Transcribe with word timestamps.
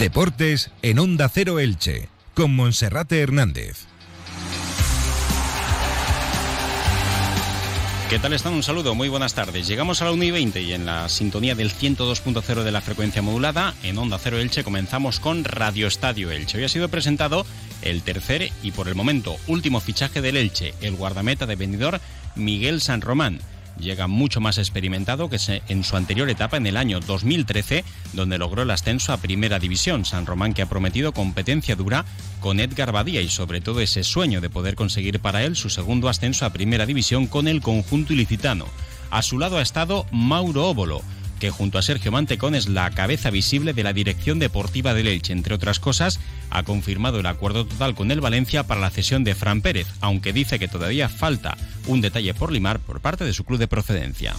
Deportes 0.00 0.70
en 0.80 0.98
Onda 0.98 1.28
Cero 1.28 1.60
Elche, 1.60 2.08
con 2.32 2.56
Monserrate 2.56 3.20
Hernández. 3.20 3.84
¿Qué 8.08 8.18
tal 8.18 8.32
están? 8.32 8.54
Un 8.54 8.62
saludo, 8.62 8.94
muy 8.94 9.10
buenas 9.10 9.34
tardes. 9.34 9.68
Llegamos 9.68 10.00
a 10.00 10.06
la 10.06 10.12
1 10.12 10.24
y 10.24 10.30
20 10.30 10.62
y 10.62 10.72
en 10.72 10.86
la 10.86 11.06
sintonía 11.10 11.54
del 11.54 11.70
102.0 11.70 12.62
de 12.62 12.72
la 12.72 12.80
frecuencia 12.80 13.20
modulada, 13.20 13.74
en 13.82 13.98
Onda 13.98 14.18
Cero 14.18 14.38
Elche, 14.38 14.64
comenzamos 14.64 15.20
con 15.20 15.44
Radio 15.44 15.86
Estadio 15.86 16.30
Elche. 16.30 16.56
Hoy 16.56 16.64
ha 16.64 16.70
sido 16.70 16.88
presentado 16.88 17.44
el 17.82 18.00
tercer 18.00 18.50
y 18.62 18.70
por 18.70 18.88
el 18.88 18.94
momento 18.94 19.36
último 19.48 19.80
fichaje 19.80 20.22
del 20.22 20.38
Elche, 20.38 20.72
el 20.80 20.96
guardameta 20.96 21.44
de 21.44 21.56
venidor 21.56 22.00
Miguel 22.36 22.80
San 22.80 23.02
Román 23.02 23.38
llega 23.80 24.06
mucho 24.06 24.40
más 24.40 24.58
experimentado 24.58 25.28
que 25.28 25.38
en 25.68 25.84
su 25.84 25.96
anterior 25.96 26.28
etapa 26.30 26.56
en 26.56 26.66
el 26.66 26.76
año 26.76 27.00
2013, 27.00 27.84
donde 28.12 28.38
logró 28.38 28.62
el 28.62 28.70
ascenso 28.70 29.12
a 29.12 29.18
Primera 29.18 29.58
División. 29.58 30.04
San 30.04 30.26
Román 30.26 30.54
que 30.54 30.62
ha 30.62 30.68
prometido 30.68 31.12
competencia 31.12 31.76
dura 31.76 32.04
con 32.40 32.60
Edgar 32.60 32.92
Badía 32.92 33.20
y 33.20 33.28
sobre 33.28 33.60
todo 33.60 33.80
ese 33.80 34.04
sueño 34.04 34.40
de 34.40 34.50
poder 34.50 34.74
conseguir 34.74 35.20
para 35.20 35.42
él 35.44 35.56
su 35.56 35.70
segundo 35.70 36.08
ascenso 36.08 36.46
a 36.46 36.52
Primera 36.52 36.86
División 36.86 37.26
con 37.26 37.48
el 37.48 37.60
conjunto 37.60 38.12
ilicitano. 38.12 38.66
A 39.10 39.22
su 39.22 39.38
lado 39.38 39.58
ha 39.58 39.62
estado 39.62 40.06
Mauro 40.12 40.68
Óbolo 40.68 41.02
que 41.40 41.50
junto 41.50 41.78
a 41.78 41.82
Sergio 41.82 42.12
Mantecón 42.12 42.54
es 42.54 42.68
la 42.68 42.88
cabeza 42.90 43.30
visible 43.30 43.72
de 43.72 43.82
la 43.82 43.92
dirección 43.92 44.38
deportiva 44.38 44.94
del 44.94 45.08
Elche. 45.08 45.32
Entre 45.32 45.54
otras 45.54 45.80
cosas, 45.80 46.20
ha 46.50 46.62
confirmado 46.62 47.18
el 47.18 47.26
acuerdo 47.26 47.66
total 47.66 47.96
con 47.96 48.12
el 48.12 48.20
Valencia 48.20 48.62
para 48.62 48.80
la 48.80 48.90
cesión 48.90 49.24
de 49.24 49.34
Fran 49.34 49.62
Pérez, 49.62 49.88
aunque 50.00 50.32
dice 50.32 50.60
que 50.60 50.68
todavía 50.68 51.08
falta 51.08 51.56
un 51.88 52.00
detalle 52.00 52.34
por 52.34 52.52
limar 52.52 52.78
por 52.78 53.00
parte 53.00 53.24
de 53.24 53.32
su 53.32 53.44
club 53.44 53.58
de 53.58 53.66
procedencia. 53.66 54.36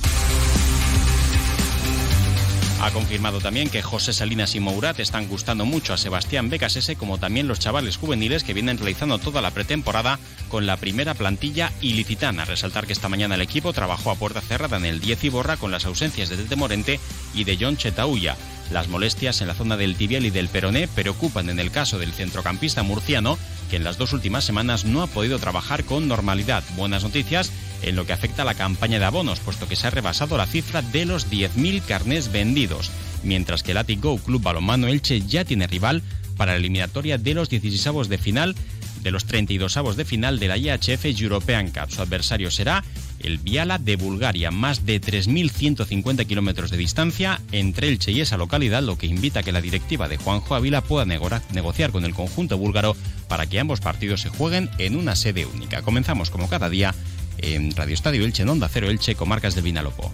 Ha 2.81 2.89
confirmado 2.89 3.39
también 3.39 3.69
que 3.69 3.83
José 3.83 4.11
Salinas 4.11 4.55
y 4.55 4.59
Mourat 4.59 4.99
están 4.99 5.27
gustando 5.27 5.65
mucho 5.65 5.93
a 5.93 5.97
Sebastián 5.97 6.49
Becasese, 6.49 6.95
como 6.95 7.19
también 7.19 7.47
los 7.47 7.59
chavales 7.59 7.95
juveniles 7.95 8.43
que 8.43 8.55
vienen 8.55 8.79
realizando 8.79 9.19
toda 9.19 9.39
la 9.39 9.51
pretemporada 9.51 10.17
con 10.49 10.65
la 10.65 10.77
primera 10.77 11.13
plantilla 11.13 11.71
ilicitana. 11.81 12.43
Resaltar 12.43 12.87
que 12.87 12.93
esta 12.93 13.07
mañana 13.07 13.35
el 13.35 13.41
equipo 13.41 13.71
trabajó 13.71 14.09
a 14.09 14.15
puerta 14.15 14.41
cerrada 14.41 14.77
en 14.77 14.85
el 14.85 14.99
10 14.99 15.25
y 15.25 15.29
borra 15.29 15.57
con 15.57 15.69
las 15.69 15.85
ausencias 15.85 16.29
de 16.29 16.37
Tete 16.37 16.55
Morente 16.55 16.99
y 17.35 17.43
de 17.43 17.55
John 17.61 17.77
Chetauya. 17.77 18.35
Las 18.71 18.87
molestias 18.87 19.41
en 19.41 19.47
la 19.47 19.53
zona 19.53 19.75
del 19.75 19.95
tibial 19.95 20.25
y 20.25 20.29
del 20.29 20.47
peroné 20.47 20.87
preocupan 20.87 21.49
en 21.49 21.59
el 21.59 21.71
caso 21.71 21.99
del 21.99 22.13
centrocampista 22.13 22.83
murciano, 22.83 23.37
que 23.69 23.75
en 23.75 23.83
las 23.83 23.97
dos 23.97 24.13
últimas 24.13 24.45
semanas 24.45 24.85
no 24.85 25.01
ha 25.01 25.07
podido 25.07 25.39
trabajar 25.39 25.83
con 25.83 26.07
normalidad. 26.07 26.63
Buenas 26.77 27.03
noticias 27.03 27.51
en 27.81 27.97
lo 27.97 28.05
que 28.05 28.13
afecta 28.13 28.43
a 28.43 28.45
la 28.45 28.53
campaña 28.53 28.97
de 28.97 29.05
abonos, 29.05 29.41
puesto 29.41 29.67
que 29.67 29.75
se 29.75 29.87
ha 29.87 29.89
rebasado 29.89 30.37
la 30.37 30.45
cifra 30.45 30.81
de 30.81 31.03
los 31.03 31.29
10.000 31.29 31.81
carnés 31.83 32.31
vendidos, 32.31 32.91
mientras 33.23 33.61
que 33.61 33.73
el 33.73 33.99
Go 33.99 34.17
Club 34.19 34.41
Balonmano 34.41 34.87
Elche 34.87 35.21
ya 35.21 35.43
tiene 35.43 35.67
rival 35.67 36.01
para 36.37 36.53
la 36.53 36.59
eliminatoria 36.59 37.17
de 37.17 37.33
los 37.33 37.49
16 37.49 38.07
de 38.07 38.17
final 38.17 38.55
de 39.03 39.11
los 39.11 39.25
32 39.25 39.75
avos 39.77 39.97
de 39.97 40.05
final 40.05 40.39
de 40.39 40.47
la 40.47 40.57
IHF 40.57 41.05
European 41.19 41.71
Cup. 41.71 41.89
Su 41.91 42.01
adversario 42.01 42.51
será 42.51 42.83
el 43.23 43.37
Viala 43.37 43.77
de 43.77 43.95
Bulgaria, 43.95 44.51
más 44.51 44.85
de 44.85 45.01
3.150 45.01 46.25
kilómetros 46.25 46.71
de 46.71 46.77
distancia 46.77 47.41
entre 47.51 47.87
Elche 47.87 48.11
y 48.11 48.21
esa 48.21 48.37
localidad, 48.37 48.83
lo 48.83 48.97
que 48.97 49.07
invita 49.07 49.39
a 49.39 49.43
que 49.43 49.51
la 49.51 49.61
directiva 49.61 50.07
de 50.07 50.17
Juanjo 50.17 50.55
Ávila 50.55 50.81
pueda 50.81 51.05
negociar 51.05 51.91
con 51.91 52.05
el 52.05 52.13
conjunto 52.13 52.57
búlgaro 52.57 52.95
para 53.27 53.45
que 53.45 53.59
ambos 53.59 53.79
partidos 53.79 54.21
se 54.21 54.29
jueguen 54.29 54.69
en 54.77 54.95
una 54.95 55.15
sede 55.15 55.45
única. 55.45 55.81
Comenzamos 55.81 56.29
como 56.29 56.49
cada 56.49 56.69
día 56.69 56.93
en 57.37 57.75
Radio 57.75 57.93
Estadio 57.93 58.25
Elche, 58.25 58.43
en 58.43 58.49
Onda 58.49 58.69
Cero 58.71 58.89
Elche, 58.89 59.15
comarcas 59.15 59.55
del 59.55 59.63
Vinalopó. 59.63 60.11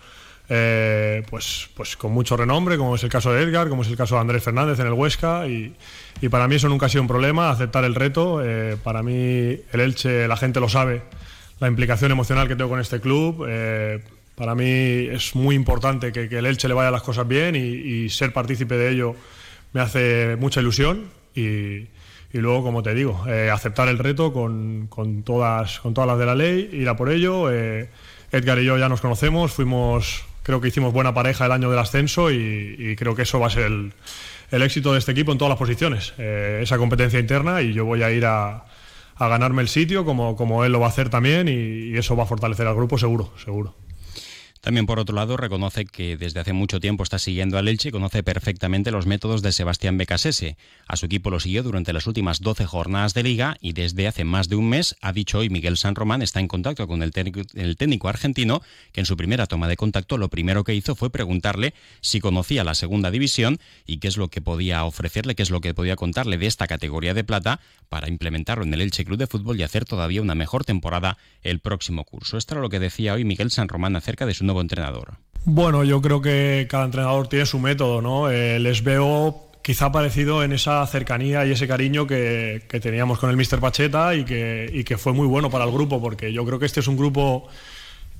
eh, 0.48 1.22
pues, 1.30 1.70
pues 1.74 1.96
con 1.96 2.12
mucho 2.12 2.36
renombre, 2.36 2.76
como 2.76 2.94
es 2.94 3.02
el 3.02 3.08
caso 3.08 3.32
de 3.32 3.42
Edgar, 3.42 3.68
como 3.68 3.82
es 3.82 3.88
el 3.88 3.96
caso 3.96 4.16
de 4.16 4.20
Andrés 4.20 4.42
Fernández 4.42 4.78
en 4.78 4.86
el 4.86 4.92
Huesca. 4.92 5.46
Y, 5.46 5.74
y 6.20 6.28
para 6.28 6.48
mí 6.48 6.56
eso 6.56 6.68
nunca 6.68 6.86
ha 6.86 6.88
sido 6.88 7.02
un 7.02 7.08
problema, 7.08 7.50
aceptar 7.50 7.84
el 7.84 7.94
reto. 7.94 8.40
Eh, 8.44 8.76
para 8.82 9.02
mí 9.02 9.58
el 9.72 9.80
Elche, 9.80 10.28
la 10.28 10.36
gente 10.36 10.60
lo 10.60 10.68
sabe, 10.68 11.02
la 11.60 11.68
implicación 11.68 12.12
emocional 12.12 12.48
que 12.48 12.56
tengo 12.56 12.70
con 12.70 12.80
este 12.80 13.00
club. 13.00 13.46
Eh, 13.48 14.02
para 14.34 14.54
mí 14.54 14.64
es 14.64 15.34
muy 15.34 15.54
importante 15.54 16.12
que, 16.12 16.24
el 16.24 16.46
Elche 16.46 16.68
le 16.68 16.74
vaya 16.74 16.90
las 16.90 17.02
cosas 17.02 17.26
bien 17.26 17.54
y, 17.56 18.08
ser 18.08 18.32
partícipe 18.32 18.76
de 18.76 18.90
ello 18.90 19.14
me 19.72 19.80
hace 19.80 20.36
mucha 20.36 20.60
ilusión 20.60 21.04
y, 21.34 21.88
luego, 22.32 22.64
como 22.64 22.82
te 22.82 22.94
digo, 22.94 23.24
eh, 23.28 23.50
aceptar 23.50 23.88
el 23.88 23.98
reto 23.98 24.32
con, 24.32 24.88
todas, 25.24 25.78
con 25.80 25.94
todas 25.94 26.08
las 26.08 26.18
de 26.18 26.26
la 26.26 26.34
ley, 26.34 26.68
ir 26.72 26.88
a 26.88 26.96
por 26.96 27.10
ello. 27.10 27.50
Eh, 27.52 27.88
Edgar 28.32 28.58
y 28.58 28.64
yo 28.64 28.76
ya 28.76 28.88
nos 28.88 29.00
conocemos, 29.00 29.52
fuimos, 29.52 30.24
creo 30.42 30.60
que 30.60 30.66
hicimos 30.66 30.92
buena 30.92 31.14
pareja 31.14 31.46
el 31.46 31.52
año 31.52 31.70
del 31.70 31.78
ascenso 31.78 32.32
y, 32.32 32.96
creo 32.96 33.14
que 33.14 33.22
eso 33.22 33.38
va 33.38 33.46
a 33.46 33.50
ser 33.50 33.70
el, 34.50 34.62
éxito 34.62 34.92
de 34.92 34.98
este 34.98 35.12
equipo 35.12 35.30
en 35.30 35.38
todas 35.38 35.50
las 35.50 35.58
posiciones, 35.58 36.14
eh, 36.18 36.60
esa 36.62 36.76
competencia 36.76 37.20
interna 37.20 37.62
y 37.62 37.72
yo 37.72 37.84
voy 37.84 38.02
a 38.02 38.10
ir 38.10 38.26
a, 38.26 38.64
ganarme 39.18 39.62
el 39.62 39.68
sitio 39.68 40.04
como, 40.04 40.34
como 40.34 40.64
él 40.64 40.72
lo 40.72 40.80
va 40.80 40.86
a 40.86 40.88
hacer 40.88 41.08
también 41.08 41.46
y 41.46 41.96
eso 41.96 42.16
va 42.16 42.24
a 42.24 42.26
fortalecer 42.26 42.66
al 42.66 42.74
grupo 42.74 42.98
seguro, 42.98 43.32
seguro. 43.36 43.76
También, 44.64 44.86
por 44.86 44.98
otro 44.98 45.14
lado, 45.14 45.36
reconoce 45.36 45.84
que 45.84 46.16
desde 46.16 46.40
hace 46.40 46.54
mucho 46.54 46.80
tiempo 46.80 47.02
está 47.02 47.18
siguiendo 47.18 47.58
al 47.58 47.68
Elche 47.68 47.90
y 47.90 47.92
conoce 47.92 48.22
perfectamente 48.22 48.90
los 48.90 49.04
métodos 49.04 49.42
de 49.42 49.52
Sebastián 49.52 49.98
Becasese. 49.98 50.56
A 50.88 50.96
su 50.96 51.04
equipo 51.04 51.28
lo 51.28 51.38
siguió 51.38 51.62
durante 51.62 51.92
las 51.92 52.06
últimas 52.06 52.40
12 52.40 52.64
jornadas 52.64 53.12
de 53.12 53.24
liga 53.24 53.58
y 53.60 53.74
desde 53.74 54.08
hace 54.08 54.24
más 54.24 54.48
de 54.48 54.56
un 54.56 54.70
mes, 54.70 54.96
ha 55.02 55.12
dicho 55.12 55.40
hoy 55.40 55.50
Miguel 55.50 55.76
San 55.76 55.94
Román, 55.94 56.22
está 56.22 56.40
en 56.40 56.48
contacto 56.48 56.86
con 56.86 57.02
el 57.02 57.12
técnico, 57.12 58.08
argentino, 58.08 58.62
que 58.92 59.00
en 59.00 59.06
su 59.06 59.18
primera 59.18 59.46
toma 59.46 59.68
de 59.68 59.76
contacto 59.76 60.16
lo 60.16 60.30
primero 60.30 60.64
que 60.64 60.74
hizo 60.74 60.94
fue 60.94 61.10
preguntarle 61.10 61.74
si 62.00 62.20
conocía 62.20 62.64
la 62.64 62.74
segunda 62.74 63.10
división 63.10 63.58
y 63.84 63.98
qué 63.98 64.08
es 64.08 64.16
lo 64.16 64.28
que 64.28 64.40
podía 64.40 64.84
ofrecerle, 64.84 65.34
qué 65.34 65.42
es 65.42 65.50
lo 65.50 65.60
que 65.60 65.74
podía 65.74 65.94
contarle 65.94 66.38
de 66.38 66.46
esta 66.46 66.66
categoría 66.66 67.12
de 67.12 67.22
plata 67.22 67.60
para 67.90 68.08
implementarlo 68.08 68.64
en 68.64 68.72
el 68.72 68.80
Elche 68.80 69.04
Club 69.04 69.18
de 69.18 69.26
Fútbol 69.26 69.60
y 69.60 69.62
hacer 69.62 69.84
todavía 69.84 70.22
una 70.22 70.34
mejor 70.34 70.64
temporada 70.64 71.18
el 71.42 71.60
próximo 71.60 72.04
curso. 72.04 72.38
Esto 72.38 72.54
era 72.54 72.62
lo 72.62 72.70
que 72.70 72.80
decía 72.80 73.12
hoy 73.12 73.24
Miguel 73.24 73.50
San 73.50 73.68
Román 73.68 73.94
acerca 73.94 74.24
de 74.24 74.32
su 74.32 74.42
nuevo 74.44 74.53
entrenador. 74.60 75.14
Bueno, 75.44 75.84
yo 75.84 76.00
creo 76.00 76.22
que 76.22 76.66
cada 76.70 76.84
entrenador 76.84 77.28
tiene 77.28 77.46
su 77.46 77.58
método, 77.58 78.00
¿no? 78.00 78.30
Eh, 78.30 78.58
les 78.58 78.82
veo 78.82 79.50
quizá 79.64 79.90
parecido 79.90 80.44
en 80.44 80.52
esa 80.52 80.86
cercanía 80.86 81.46
y 81.46 81.52
ese 81.52 81.66
cariño 81.66 82.06
que, 82.06 82.62
teníamos 82.82 83.18
con 83.18 83.30
el 83.30 83.36
Mr. 83.36 83.60
Pacheta 83.60 84.14
y 84.14 84.24
que, 84.24 84.96
fue 84.98 85.14
muy 85.14 85.26
bueno 85.26 85.50
para 85.50 85.64
el 85.64 85.72
grupo, 85.72 86.02
porque 86.02 86.32
yo 86.32 86.44
creo 86.44 86.58
que 86.58 86.66
este 86.66 86.80
es 86.80 86.86
un 86.86 86.98
grupo, 86.98 87.48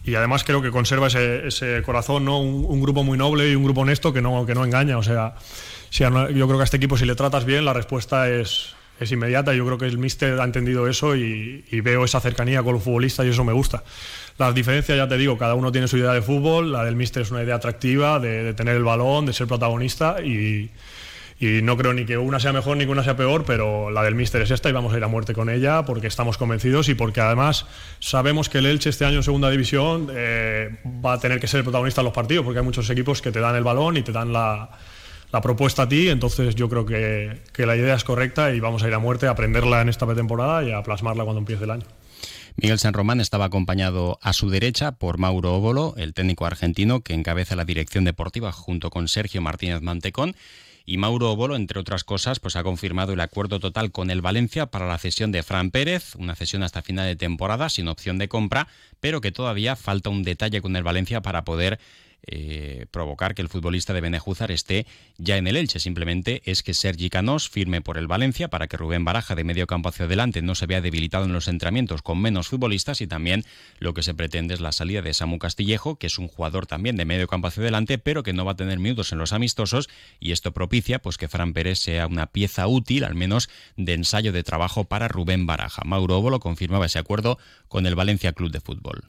y 0.05 0.15
además 0.15 0.43
creo 0.43 0.63
que 0.63 0.71
conserva 0.71 1.09
ese, 1.09 1.83
corazón, 1.85 2.25
¿no? 2.25 2.41
Un, 2.41 2.81
grupo 2.81 3.05
muy 3.05 3.19
noble 3.19 3.51
y 3.51 3.55
un 3.55 3.65
grupo 3.65 3.83
honesto 3.83 4.13
que 4.13 4.23
no, 4.23 4.47
que 4.47 4.55
no 4.55 4.65
engaña. 4.65 4.97
O 4.97 5.03
sea, 5.03 5.35
yo 5.91 6.09
creo 6.29 6.57
que 6.57 6.63
a 6.63 6.65
este 6.65 6.79
equipo 6.79 6.97
si 6.97 7.05
le 7.05 7.15
tratas 7.15 7.45
bien, 7.45 7.65
la 7.65 7.75
respuesta 7.75 8.31
es, 8.31 8.75
inmediata. 9.11 9.53
Yo 9.55 9.67
creo 9.67 9.77
que 9.77 9.85
el 9.87 9.99
Mister 9.99 10.41
ha 10.41 10.45
entendido 10.45 10.89
eso 10.89 11.15
y, 11.15 11.63
veo 11.83 12.05
esa 12.05 12.21
cercanía 12.21 12.63
con 12.63 12.73
los 12.73 12.83
futbolistas 12.83 13.27
y 13.27 13.31
eso 13.31 13.45
me 13.45 13.53
gusta. 13.53 13.85
Las 14.37 14.55
diferencias, 14.55 14.99
ya 14.99 15.09
te 15.09 15.17
digo, 15.17 15.39
cada 15.39 15.55
uno 15.55 15.71
tiene 15.71 15.87
su 15.87 15.97
idea 15.97 16.13
de 16.13 16.23
fútbol. 16.23 16.73
La 16.73 16.85
del 16.85 16.97
Mister 16.97 17.23
es 17.23 17.31
una 17.31 17.43
idea 17.43 17.55
atractiva 17.55 18.19
de, 18.19 18.53
tener 18.55 18.77
el 18.77 18.85
balón, 18.85 19.27
de 19.27 19.33
ser 19.33 19.47
protagonista 19.47 20.21
y, 20.21 20.71
no 21.41 21.77
creo 21.77 21.93
ni 21.93 22.07
que 22.07 22.17
una 22.17 22.41
sea 22.41 22.55
mejor 22.55 22.79
ni 22.79 22.87
que 22.87 22.91
una 22.91 23.05
sea 23.05 23.17
peor, 23.17 23.45
pero 23.47 23.91
la 23.91 24.03
del 24.03 24.15
Mister 24.15 24.41
es 24.41 24.51
esta 24.51 24.71
y 24.71 24.73
vamos 24.73 24.95
a 24.95 24.97
ir 24.97 25.05
a 25.05 25.09
muerte 25.09 25.35
con 25.35 25.51
ella 25.51 25.85
porque 25.85 26.07
estamos 26.07 26.39
convencidos 26.39 26.89
y 26.89 26.95
porque 26.95 27.21
además 27.21 27.67
sabemos 27.99 28.49
que 28.49 28.59
el 28.59 28.67
Elche 28.67 28.89
este 28.89 29.05
año 29.05 29.17
en 29.17 29.23
segunda 29.23 29.51
división 29.51 30.09
eh, 30.11 30.79
va 31.05 31.13
a 31.13 31.21
tener 31.21 31.41
que 31.41 31.47
ser 31.47 31.59
el 31.59 31.65
protagonista 31.65 32.01
en 32.01 32.07
los 32.07 32.15
partidos 32.15 32.45
porque 32.47 32.61
hay 32.61 32.65
muchos 32.65 32.89
equipos 32.89 33.21
que 33.21 33.31
te 33.31 33.41
dan 33.41 33.57
el 33.57 33.63
balón 33.63 33.99
y 33.99 34.03
te 34.03 34.11
dan 34.11 34.33
la 34.33 34.71
la 35.35 35.41
propuesta 35.41 35.83
a 35.83 35.89
ti, 35.89 36.09
entonces 36.11 36.55
yo 36.55 36.69
creo 36.69 36.87
que, 36.87 37.41
la 37.67 37.75
idea 37.75 37.97
es 37.97 38.05
correcta 38.05 38.55
y 38.55 38.61
vamos 38.61 38.85
a 38.85 38.87
ir 38.87 38.95
a 38.95 39.01
muerte 39.01 39.27
a 39.27 39.31
aprenderla 39.31 39.81
en 39.81 39.89
esta 39.89 40.07
pretemporada 40.07 40.63
y 40.63 40.71
a 40.71 40.81
plasmarla 40.85 41.25
cuando 41.25 41.41
empiece 41.41 41.65
el 41.65 41.73
año. 41.73 41.87
Miguel 42.57 42.79
San 42.79 42.95
Román 42.95 43.21
estaba 43.21 43.47
acompañado 43.47 44.19
a 44.23 44.33
su 44.33 44.49
derecha 44.49 44.93
por 44.93 45.19
Mauro 45.19 45.55
Óbolo, 45.55 45.95
el 45.97 46.15
técnico 46.15 46.47
argentino 46.47 47.01
que 47.01 47.13
encabeza 47.13 47.57
la 47.57 47.65
dirección 47.65 48.05
deportiva 48.05 48.53
junto 48.53 48.91
con 48.91 49.09
Sergio 49.09 49.43
Martínez 49.43 49.83
Mantecón. 49.83 50.37
Y 50.87 50.99
Mauro 50.99 51.33
Óbolo, 51.33 51.57
entre 51.57 51.81
otras 51.81 52.05
cosas, 52.05 52.39
pues 52.39 52.55
ha 52.55 52.63
confirmado 52.63 53.13
el 53.13 53.21
acuerdo 53.21 53.59
total 53.59 53.91
con 53.91 54.09
el 54.09 54.21
Valencia 54.21 54.67
para 54.67 54.87
la 54.87 54.99
cesión 54.99 55.33
de 55.33 55.43
Fran 55.43 55.73
Pérez, 55.73 56.15
una 56.15 56.37
cesión 56.37 56.63
hasta 56.63 56.83
final 56.83 57.07
de 57.07 57.17
temporada 57.17 57.69
sin 57.71 57.89
opción 57.89 58.19
de 58.19 58.29
compra, 58.29 58.69
pero 59.01 59.21
que 59.21 59.33
todavía 59.33 59.75
falta 59.75 60.11
un 60.11 60.23
detalle 60.23 60.63
con 60.63 60.77
el 60.77 60.85
Valencia 60.85 61.23
para 61.23 61.45
poder 61.45 61.81
eh, 62.27 62.87
provocar 62.91 63.35
que 63.35 63.43
el 63.43 63.49
futbolista 63.49 63.93
de 63.93 64.01
Benejúzar 64.01 64.51
esté 64.51 64.87
ya 65.19 65.37
en 65.37 65.47
el 65.47 65.57
Elche. 65.57 65.79
Simplemente 65.79 66.43
es 66.45 66.63
que 66.63 66.75
Sergi 66.75 67.11
Canós 67.11 67.49
firme 67.49 67.81
por 67.81 67.99
el 67.99 68.07
Valencia 68.07 68.49
para 68.49 68.67
que 68.67 68.77
Rubén 68.77 69.05
Baraja 69.05 69.35
de 69.35 69.45
medio 69.45 69.67
campo 69.67 69.89
hacia 69.89 70.07
adelante 70.07 70.43
no 70.43 70.55
se 70.55 70.67
vea 70.67 70.81
debilitado 70.81 71.25
en 71.25 71.33
los 71.33 71.49
entrenamientos 71.49 72.03
con 72.03 72.21
menos 72.21 72.49
futbolistas 72.49 73.01
y 73.01 73.07
también 73.07 73.45
lo 73.79 73.95
que 73.95 74.03
se 74.03 74.15
pretende 74.15 74.55
es 74.55 74.61
la 74.61 74.73
salida 74.73 75.03
de 75.03 75.15
Samu 75.15 75.39
Castillejo, 75.39 75.97
que 75.97 76.07
es 76.07 76.19
un 76.19 76.29
jugador 76.29 76.67
también 76.67 76.97
de 76.97 77.05
medio 77.05 77.27
campo 77.27 77.49
hacia 77.49 77.63
adelante, 77.63 77.99
pero 77.99 78.23
que 78.23 78.33
no 78.33 78.45
va 78.45 78.53
a 78.53 78.57
tener 78.57 78.79
minutos 78.79 79.13
en 79.13 79.19
los 79.19 79.33
amistosos 79.33 79.89
y 80.21 80.33
esto 80.33 80.53
propicia 80.53 80.99
pues 81.01 81.17
que 81.17 81.29
Fran 81.29 81.53
Pérez 81.53 81.79
sea 81.79 82.07
una 82.07 82.27
pieza 82.27 82.67
útil, 82.67 83.05
al 83.05 83.15
menos 83.15 83.49
de 83.77 83.95
ensayo 83.95 84.33
de 84.33 84.43
trabajo 84.43 84.85
para 84.85 85.09
Rubén 85.09 85.47
Baraja. 85.47 85.83
Mauro 85.85 86.19
Óbolo 86.19 86.41
confirmaba 86.41 86.87
ese 86.87 86.99
acuerdo 86.99 87.39
con 87.69 87.87
el 87.87 87.95
Valencia 87.95 88.33
Club 88.33 88.51
de 88.51 88.61
Fútbol. 88.61 89.05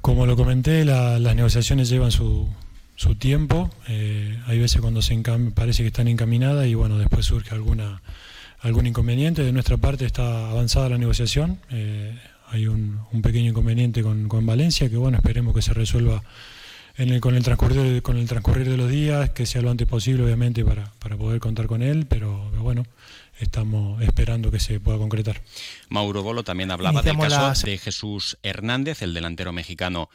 Como 0.00 0.26
lo 0.26 0.36
comenté, 0.36 0.84
las 0.84 1.36
negociaciones 1.36 1.88
llevan 1.88 2.10
su, 2.10 2.48
su 2.96 3.14
tiempo. 3.14 3.70
Eh, 3.88 4.38
hay 4.46 4.58
veces 4.58 4.80
cuando 4.80 5.02
se 5.02 5.16
parece 5.54 5.82
que 5.82 5.88
están 5.88 6.08
encaminadas 6.08 6.66
y 6.66 6.74
bueno, 6.74 6.98
después 6.98 7.26
surge 7.26 7.54
alguna 7.54 8.02
algún 8.60 8.86
inconveniente. 8.86 9.42
De 9.42 9.52
nuestra 9.52 9.76
parte 9.76 10.04
está 10.04 10.50
avanzada 10.50 10.88
la 10.88 10.98
negociación. 10.98 11.60
Eh, 11.70 12.18
hay 12.48 12.66
un, 12.66 13.00
un, 13.12 13.22
pequeño 13.22 13.50
inconveniente 13.50 14.02
con, 14.02 14.28
con, 14.28 14.44
Valencia 14.44 14.88
que 14.90 14.96
bueno, 14.96 15.18
esperemos 15.18 15.54
que 15.54 15.62
se 15.62 15.72
resuelva 15.72 16.22
en 16.96 17.10
el, 17.10 17.20
con, 17.20 17.36
el 17.36 17.42
transcurrir, 17.42 18.02
con 18.02 18.16
el 18.16 18.28
transcurrir 18.28 18.68
de 18.68 18.76
los 18.76 18.90
días, 18.90 19.30
que 19.30 19.46
sea 19.46 19.62
lo 19.62 19.70
antes 19.70 19.86
posible 19.86 20.24
obviamente 20.24 20.64
para, 20.64 20.92
para 20.98 21.16
poder 21.16 21.40
contar 21.40 21.66
con 21.66 21.82
él, 21.82 22.06
pero, 22.08 22.48
pero 22.50 22.62
bueno, 22.62 22.84
estamos 23.38 24.02
esperando 24.02 24.50
que 24.50 24.60
se 24.60 24.80
pueda 24.80 24.98
concretar. 24.98 25.40
Mauro 25.88 26.22
Bolo 26.22 26.44
también 26.44 26.70
hablaba 26.70 27.02
del 27.02 27.16
caso 27.16 27.66
de 27.66 27.78
Jesús 27.78 28.38
Hernández, 28.42 29.02
el 29.02 29.14
delantero 29.14 29.52
mexicano 29.52 30.08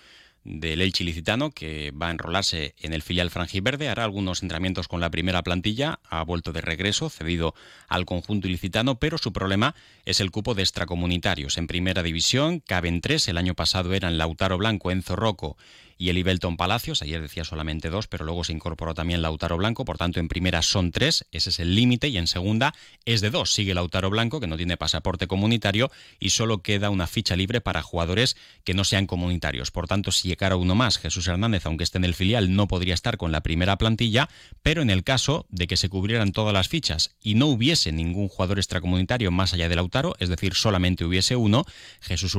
del 0.46 0.82
Elche 0.82 1.04
Licitano, 1.04 1.50
que 1.50 1.92
va 1.92 2.08
a 2.08 2.12
enrolarse 2.12 2.76
en 2.80 2.94
el 2.94 3.02
filial 3.02 3.32
franjiverde, 3.32 3.90
hará 3.90 4.04
algunos 4.04 4.44
entrenamientos 4.44 4.88
con 4.88 5.02
la 5.02 5.10
primera 5.10 5.42
plantilla, 5.42 6.00
ha 6.08 6.24
vuelto 6.24 6.54
de 6.54 6.62
regreso, 6.62 7.10
cedido 7.10 7.56
al 7.88 8.06
conjunto 8.06 8.48
ilicitano, 8.48 9.00
pero 9.00 9.18
su 9.18 9.34
problema 9.34 9.74
es 10.06 10.20
el 10.20 10.30
cupo 10.30 10.54
de 10.54 10.62
extracomunitarios. 10.62 11.58
En 11.58 11.66
primera 11.66 12.04
división 12.04 12.60
caben 12.60 13.02
tres, 13.02 13.28
el 13.28 13.38
año 13.38 13.56
pasado 13.56 13.92
eran 13.96 14.20
Lautaro 14.20 14.60
Blanco, 14.60 14.92
Enzo 14.92 15.16
Rocco 15.16 15.58
y 15.98 16.10
el 16.10 16.18
Ibelton 16.18 16.58
Palacios. 16.58 17.02
Ayer 17.02 17.22
decía 17.22 17.44
solamente 17.44 17.90
dos, 17.90 18.08
pero 18.08 18.26
luego 18.26 18.44
se 18.44 18.54
incorporó 18.54 18.94
también 18.94 19.22
Lautaro 19.22 19.58
Blanco. 19.58 19.86
Por 19.86 19.98
tanto, 19.98 20.20
en 20.20 20.28
primera 20.28 20.62
son 20.62 20.92
tres, 20.92 21.26
ese 21.32 21.50
es 21.50 21.60
el 21.60 21.76
límite, 21.76 22.10
y 22.10 22.18
en 22.18 22.28
segunda 22.28 22.74
es 23.06 23.22
de 23.22 23.30
dos. 23.30 23.52
Sigue 23.52 23.74
Lautaro 23.74 24.10
Blanco, 24.10 24.40
que 24.40 24.48
no 24.48 24.58
tiene 24.58 24.78
pasaporte 24.78 25.28
comunitario, 25.28 25.92
y 26.20 26.32
solo 26.32 26.62
queda 26.62 26.90
una 26.90 27.08
ficha 27.08 27.36
libre 27.36 27.62
para 27.62 27.82
jugadores 27.82 28.36
que 28.64 28.74
no 28.74 28.84
sean 28.84 29.08
comunitarios. 29.08 29.72
Por 29.72 29.88
tanto, 29.88 30.12
si 30.12 30.28
llegara 30.28 30.56
uno 30.56 30.76
más, 30.76 30.98
Jesús 30.98 31.28
Hernández, 31.28 31.66
aunque 31.66 31.84
esté 31.84 31.98
en 31.98 32.06
el 32.06 32.16
filial, 32.16 32.56
no 32.56 32.68
podría 32.68 32.94
estar 32.94 33.18
con 33.18 33.32
la 33.32 33.42
primera 33.42 33.78
plantilla, 33.78 34.30
pero 34.62 34.82
en 34.82 34.90
el 34.90 35.04
caso 35.04 35.46
de 35.50 35.68
que 35.68 35.78
se 35.78 35.90
cubrieran 35.90 36.32
todas 36.32 36.54
las 36.54 36.68
fichas 36.68 37.16
y 37.22 37.36
no 37.36 37.48
hubiese 37.48 37.92
ningún 37.92 38.28
jugador 38.28 38.60
extracomunitario 38.60 39.32
más 39.32 39.54
allá 39.54 39.70
de 39.70 39.76
Lautaro, 39.76 40.16
es 40.20 40.30
decir, 40.30 40.54
solamente 40.54 41.06
hubiese 41.06 41.36
uno, 41.36 41.66
Jesús 42.02 42.36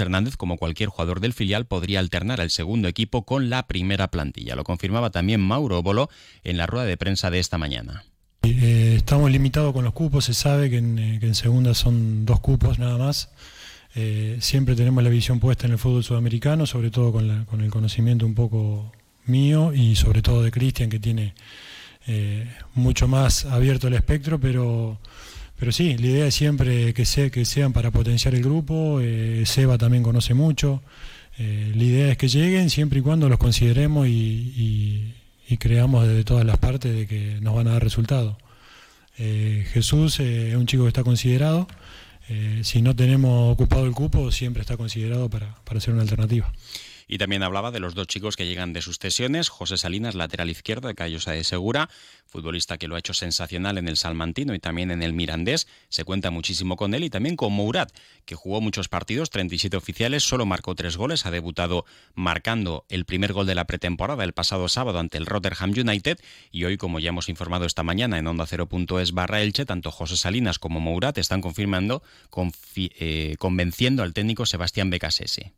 Hernández, 0.00 0.36
como 0.36 0.56
cualquier 0.56 0.88
jugador 0.88 1.20
del 1.20 1.32
filial, 1.32 1.66
podría 1.66 2.00
alternar 2.00 2.40
el 2.40 2.50
segundo 2.50 2.81
equipo 2.88 3.24
con 3.24 3.50
la 3.50 3.66
primera 3.66 4.08
plantilla. 4.08 4.56
Lo 4.56 4.64
confirmaba 4.64 5.10
también 5.10 5.40
Mauro 5.40 5.82
Bolo 5.82 6.08
en 6.44 6.56
la 6.56 6.66
rueda 6.66 6.86
de 6.86 6.96
prensa 6.96 7.30
de 7.30 7.38
esta 7.38 7.58
mañana. 7.58 8.04
Eh, 8.44 8.94
estamos 8.96 9.30
limitados 9.30 9.72
con 9.72 9.84
los 9.84 9.92
cupos, 9.92 10.24
se 10.24 10.34
sabe 10.34 10.68
que 10.68 10.78
en, 10.78 10.98
eh, 10.98 11.34
segunda 11.34 11.74
son 11.74 12.26
dos 12.26 12.40
cupos 12.40 12.78
nada 12.78 12.98
más. 12.98 13.30
Eh, 13.94 14.38
siempre 14.40 14.74
tenemos 14.74 15.04
la 15.04 15.10
visión 15.10 15.38
puesta 15.38 15.66
en 15.66 15.72
el 15.72 15.78
fútbol 15.78 16.02
sudamericano, 16.02 16.66
sobre 16.66 16.90
todo 16.90 17.12
con, 17.12 17.44
con 17.44 17.60
el 17.60 17.70
conocimiento 17.70 18.26
un 18.26 18.34
poco 18.34 18.90
mío 19.26 19.72
y 19.72 19.94
sobre 19.94 20.22
todo 20.22 20.42
de 20.42 20.50
Cristian, 20.50 20.90
que 20.90 20.98
tiene 20.98 21.34
mucho 22.74 23.06
más 23.06 23.44
abierto 23.44 23.86
el 23.86 23.94
espectro, 23.94 24.40
pero, 24.40 24.98
pero 25.56 25.70
sí, 25.70 25.96
la 25.98 26.06
idea 26.06 26.26
es 26.26 26.34
siempre 26.34 26.92
que, 26.94 27.04
se, 27.04 27.30
que 27.30 27.44
sean 27.44 27.72
para 27.72 27.92
potenciar 27.92 28.34
el 28.34 28.42
grupo. 28.42 29.00
Seba 29.44 29.78
también 29.78 30.02
conoce 30.02 30.34
mucho. 30.34 30.82
Eh, 31.38 31.72
la 31.74 31.82
idea 31.82 32.10
es 32.10 32.18
que 32.18 32.28
lleguen 32.28 32.70
siempre 32.70 32.98
y 32.98 33.02
cuando 33.02 33.28
los 33.28 33.38
consideremos 33.38 34.06
y, 34.08 35.14
creamos 35.58 36.08
de 36.08 36.24
todas 36.24 36.46
las 36.46 36.56
partes 36.56 36.94
de 36.94 37.06
que 37.06 37.38
nos 37.42 37.54
van 37.54 37.68
a 37.68 37.72
dar 37.72 37.84
resultados. 37.84 38.36
Eh, 39.18 39.66
Jesús 39.72 40.18
eh, 40.18 40.50
es 40.50 40.56
un 40.56 40.66
chico 40.66 40.84
que 40.84 40.88
está 40.88 41.04
considerado. 41.04 41.68
si 42.62 42.80
no 42.80 42.96
tenemos 42.96 43.52
ocupado 43.52 43.84
el 43.84 43.92
cupo, 43.92 44.32
siempre 44.32 44.62
está 44.62 44.78
considerado 44.78 45.28
para, 45.28 45.54
para 45.64 45.78
ser 45.80 45.92
una 45.92 46.02
alternativa. 46.02 46.50
Y 47.08 47.18
también 47.18 47.42
hablaba 47.42 47.70
de 47.70 47.80
los 47.80 47.94
dos 47.94 48.06
chicos 48.06 48.36
que 48.36 48.46
llegan 48.46 48.72
de 48.72 48.82
sus 48.82 48.98
cesiones, 48.98 49.48
José 49.48 49.76
Salinas, 49.76 50.14
lateral 50.14 50.50
izquierdo 50.50 50.88
de 50.88 50.94
Callosa 50.94 51.32
de 51.32 51.44
Segura, 51.44 51.88
futbolista 52.26 52.78
que 52.78 52.88
lo 52.88 52.96
ha 52.96 52.98
hecho 52.98 53.14
sensacional 53.14 53.78
en 53.78 53.88
el 53.88 53.96
Salmantino 53.96 54.54
y 54.54 54.58
también 54.58 54.90
en 54.90 55.02
el 55.02 55.12
Mirandés, 55.12 55.68
se 55.88 56.04
cuenta 56.04 56.30
muchísimo 56.30 56.76
con 56.76 56.94
él 56.94 57.04
y 57.04 57.10
también 57.10 57.36
con 57.36 57.52
Mourat, 57.52 57.92
que 58.24 58.34
jugó 58.34 58.60
muchos 58.60 58.88
partidos, 58.88 59.30
37 59.30 59.76
oficiales, 59.76 60.22
solo 60.22 60.46
marcó 60.46 60.74
tres 60.74 60.96
goles, 60.96 61.26
ha 61.26 61.30
debutado 61.30 61.84
marcando 62.14 62.86
el 62.88 63.04
primer 63.04 63.32
gol 63.32 63.46
de 63.46 63.54
la 63.54 63.66
pretemporada 63.66 64.24
el 64.24 64.32
pasado 64.32 64.68
sábado 64.68 64.98
ante 64.98 65.18
el 65.18 65.26
Rotherham 65.26 65.70
United 65.70 66.18
y 66.50 66.64
hoy, 66.64 66.76
como 66.76 66.98
ya 66.98 67.10
hemos 67.10 67.28
informado 67.28 67.66
esta 67.66 67.82
mañana 67.82 68.18
en 68.18 68.26
onda 68.26 68.46
0.es 68.46 69.12
barra 69.12 69.42
Elche, 69.42 69.66
tanto 69.66 69.90
José 69.90 70.16
Salinas 70.16 70.58
como 70.58 70.80
Mourat 70.80 71.18
están 71.18 71.40
confirmando, 71.40 72.02
eh, 72.76 73.36
convenciendo 73.38 74.02
al 74.02 74.12
técnico 74.12 74.46
Sebastián 74.46 74.90
Becasese. 74.90 75.52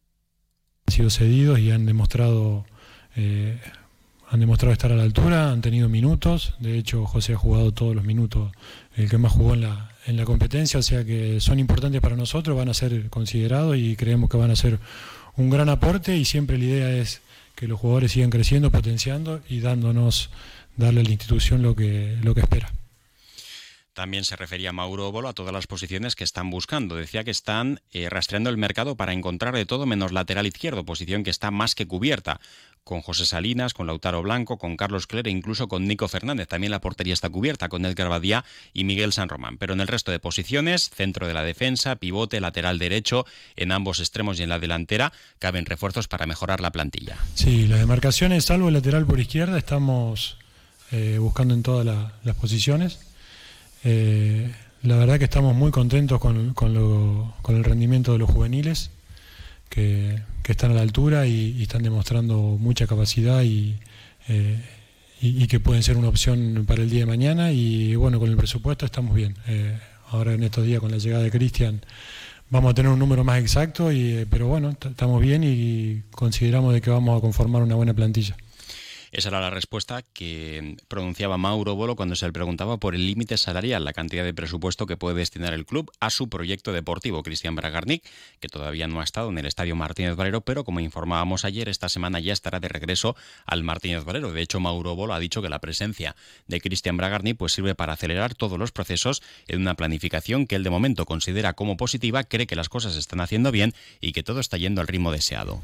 Han 0.87 0.93
sido 0.93 1.11
cedidos 1.11 1.59
y 1.59 1.71
han 1.71 1.87
demostrado, 1.87 2.65
eh, 3.17 3.59
han 4.29 4.41
demostrado 4.41 4.73
estar 4.73 4.93
a 4.93 4.97
la 4.97 5.03
altura, 5.03 5.51
han 5.51 5.61
tenido 5.61 5.89
minutos. 5.89 6.55
De 6.61 6.79
hecho, 6.79 7.07
José 7.07 7.35
ha 7.35 7.37
jugado 7.37 7.73
todos 7.73 7.95
los 7.95 8.05
minutos, 8.05 8.53
el 8.97 9.09
que 9.09 9.19
más 9.19 9.33
jugó 9.33 9.55
en 9.55 9.63
la, 9.63 9.91
en 10.07 10.17
la 10.17 10.25
competencia, 10.25 10.79
o 10.81 10.83
sea 10.83 11.05
que 11.05 11.41
son 11.41 11.59
importantes 11.59 12.01
para 12.01 12.17
nosotros, 12.17 12.57
van 12.57 12.69
a 12.69 12.75
ser 12.75 13.09
considerados 13.09 13.77
y 13.77 13.97
creemos 13.97 14.29
que 14.29 14.37
van 14.37 14.51
a 14.51 14.57
ser 14.57 14.79
un 15.37 15.51
gran 15.51 15.69
aporte 15.69 16.17
y 16.17 16.25
siempre 16.25 16.59
la 16.59 16.65
idea 16.65 16.91
es 16.91 17.23
que 17.55 17.69
los 17.69 17.81
jugadores 17.81 18.13
sigan 18.13 18.31
creciendo, 18.31 18.71
potenciando 18.71 19.41
y 19.49 19.61
dándonos, 19.61 20.31
darle 20.77 21.01
a 21.01 21.05
la 21.05 21.11
institución 21.11 21.63
lo 21.63 21.75
que, 21.75 22.17
lo 22.23 22.35
que 22.35 22.41
espera. 22.41 22.73
También 23.95 24.25
se 24.25 24.35
refería 24.35 24.73
Mauro 24.73 25.13
Bolo 25.13 25.29
a 25.29 25.33
todas 25.33 25.53
las 25.53 25.69
posiciones 25.69 26.17
que 26.17 26.25
están 26.25 26.51
buscando. 26.51 26.97
Decía 26.97 27.23
que 27.23 27.31
están 27.31 27.81
eh, 27.93 28.11
rastreando 28.11 28.51
el 28.51 28.57
mercado 28.57 28.97
para 28.97 29.13
encontrar 29.13 29.55
de 29.55 29.67
todo 29.67 29.87
menos 29.87 30.11
lateral 30.11 30.47
izquierdo, 30.47 30.85
posición 30.85 31.23
que 31.23 31.31
está 31.31 31.53
más 31.53 31.77
que 31.77 31.87
cubierta 31.87 32.41
con 32.83 33.01
José 33.01 33.25
Salinas, 33.25 33.73
con 33.73 33.87
Lautaro 33.87 34.21
Blanco, 34.23 34.59
con 34.59 34.77
Carlos 34.77 35.07
Clere, 35.07 35.31
incluso 35.31 35.69
con 35.69 35.87
Nico 35.87 36.09
Fernández. 36.09 36.49
También 36.49 36.73
la 36.73 36.81
portería 36.81 37.15
está 37.15 37.31
cubierta 37.31 37.69
con 37.69 37.87
Edgar 37.87 38.09
Badía 38.09 38.45
y 38.73 38.83
Miguel 38.83 39.13
San 39.13 39.29
Román. 39.29 39.59
Pero 39.59 39.73
en 39.73 39.81
el 39.81 39.89
resto 39.89 40.11
de 40.11 40.19
posiciones, 40.19 40.91
centro 40.91 41.29
de 41.29 41.35
la 41.35 41.45
defensa, 41.45 41.97
pivote, 41.97 42.41
lateral 42.41 42.81
derecho, 42.81 43.25
en 43.55 43.71
ambos 43.71 44.01
extremos 44.01 44.41
y 44.41 44.43
en 44.43 44.49
la 44.49 44.59
delantera, 44.59 45.13
caben 45.39 45.67
refuerzos 45.67 46.09
para 46.09 46.27
mejorar 46.27 46.61
la 46.61 46.73
plantilla. 46.73 47.17
Sí, 47.35 47.69
las 47.69 47.79
demarcaciones, 47.79 48.45
salvo 48.45 48.69
el 48.69 48.75
lateral 48.75 49.07
por 49.07 49.21
izquierda, 49.21 49.57
estamos 49.57 50.37
eh, 50.91 51.19
buscando 51.19 51.55
en 51.55 51.63
todas 51.63 51.87
las 52.23 52.37
posiciones. 52.37 53.14
Eh, 53.85 54.51
la 54.83 54.97
verdad 54.97 55.19
que 55.19 55.25
estamos 55.25 55.55
muy 55.55 55.71
contentos 55.71 56.19
con, 56.19 56.55
el 57.49 57.65
rendimiento 57.65 58.13
de 58.13 58.19
los 58.19 58.31
juveniles, 58.31 58.91
que, 59.69 60.23
están 60.49 60.73
a 60.73 60.75
la 60.75 60.83
altura 60.83 61.27
y, 61.27 61.63
están 61.63 61.83
demostrando 61.83 62.39
mucha 62.39 62.87
capacidad 62.87 63.43
eh, 63.45 63.77
y, 65.21 65.47
que 65.47 65.61
pueden 65.61 65.83
ser 65.83 65.97
una 65.97 66.09
opción 66.09 66.65
para 66.67 66.83
el 66.83 66.91
día 66.91 67.01
de 67.01 67.07
mañana. 67.07 67.53
Y 67.53 67.95
bueno, 67.95 68.19
con 68.19 68.31
el 68.31 68.37
presupuesto 68.37 68.87
estamos 68.87 69.15
bien. 69.15 69.37
Eh, 69.47 69.79
ahora 70.11 70.33
en 70.33 70.43
estos 70.43 70.65
días 70.65 70.81
con 70.81 70.91
la 70.91 70.99
llegada 70.99 71.23
de 71.23 71.31
Cristian 71.31 71.81
vamos 72.51 72.71
a 72.71 72.75
tener 72.75 72.93
un 72.93 72.99
número 72.99 73.25
más 73.25 73.41
exacto, 73.41 73.91
pero 74.31 74.47
bueno, 74.47 74.71
estamos 74.71 75.21
bien 75.21 75.43
y 75.45 76.03
consideramos 76.13 76.73
de 76.73 76.81
que 76.81 76.91
vamos 76.91 77.19
a 77.19 77.21
conformar 77.21 77.63
una 77.63 77.75
buena 77.75 77.95
plantilla. 77.95 78.37
Esa 79.15 79.29
era 79.29 79.41
la 79.41 79.51
respuesta 79.51 80.03
que 80.13 80.77
pronunciaba 80.89 81.39
Mauro 81.39 81.77
Bolo 81.77 81.95
cuando 81.95 82.17
se 82.17 82.27
le 82.27 82.33
preguntaba 82.33 82.79
por 82.79 82.97
el 82.97 83.07
límite 83.07 83.37
salarial, 83.37 83.85
la 83.85 83.93
cantidad 83.93 84.25
de 84.25 84.35
presupuesto 84.35 84.87
que 84.87 84.97
puede 84.97 85.15
destinar 85.15 85.55
el 85.55 85.67
club 85.67 85.93
a 86.01 86.11
su 86.11 86.29
proyecto 86.29 86.73
deportivo. 86.73 87.23
Cristian 87.23 87.55
Bragarnik, 87.55 88.03
que 88.41 88.49
todavía 88.49 88.89
no 88.89 89.01
ha 89.01 89.05
estado 89.05 89.29
en 89.29 89.39
el 89.39 89.47
Estadio 89.47 89.77
Martínez 89.77 90.17
Valero, 90.17 90.41
pero 90.41 90.65
como 90.65 90.81
informábamos 90.81 91.45
ayer, 91.45 91.69
esta 91.69 91.89
semana 91.89 92.19
ya 92.19 92.33
estará 92.33 92.59
de 92.59 92.67
regreso 92.67 93.15
al 93.47 93.63
Martínez 93.63 94.03
Valero. 94.03 94.33
De 94.33 94.43
hecho, 94.43 94.59
Mauro 94.59 94.97
Bolo 94.97 95.15
ha 95.15 95.21
dicho 95.21 95.41
que 95.43 95.49
la 95.49 95.61
presencia 95.61 96.17
de 96.49 96.61
Cristian 96.61 96.97
Bragarnik 96.97 97.37
pues 97.37 97.53
sirve 97.53 97.77
para 97.77 97.93
acelerar 97.93 98.35
todos 98.35 98.59
los 98.59 98.73
procesos 98.73 99.23
en 99.47 99.61
una 99.61 99.77
planificación 99.77 100.49
que 100.49 100.57
él 100.57 100.65
de 100.65 100.71
momento 100.71 101.07
considera 101.07 101.53
como 101.53 101.77
positiva, 101.77 102.25
cree 102.25 102.49
que 102.49 102.57
las 102.57 102.69
cosas 102.69 102.97
están 102.97 103.21
haciendo 103.21 103.53
bien 103.53 103.75
y 104.01 104.11
que 104.11 104.25
todo 104.25 104.41
está 104.41 104.57
yendo 104.57 104.81
al 104.81 104.89
ritmo 104.89 105.13
deseado. 105.13 105.61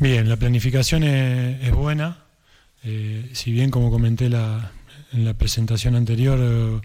Bien, 0.00 0.28
la 0.28 0.36
planificación 0.36 1.04
es 1.04 1.70
buena 1.70 2.31
eh, 2.84 3.30
si 3.32 3.52
bien, 3.52 3.70
como 3.70 3.90
comenté 3.90 4.26
en 4.26 4.32
la 5.24 5.34
presentación 5.34 5.94
anterior, 5.94 6.38
eh, 6.40 6.80